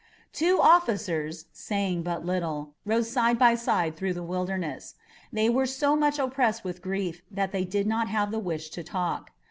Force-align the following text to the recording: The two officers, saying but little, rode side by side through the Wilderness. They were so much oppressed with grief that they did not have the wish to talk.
The 0.33 0.37
two 0.39 0.59
officers, 0.59 1.45
saying 1.53 2.01
but 2.01 2.25
little, 2.25 2.73
rode 2.87 3.05
side 3.05 3.37
by 3.37 3.53
side 3.53 3.95
through 3.95 4.15
the 4.15 4.23
Wilderness. 4.23 4.95
They 5.31 5.47
were 5.47 5.67
so 5.67 5.95
much 5.95 6.17
oppressed 6.17 6.63
with 6.63 6.81
grief 6.81 7.21
that 7.29 7.51
they 7.51 7.65
did 7.65 7.85
not 7.85 8.07
have 8.07 8.31
the 8.31 8.39
wish 8.39 8.71
to 8.71 8.83
talk. 8.83 9.29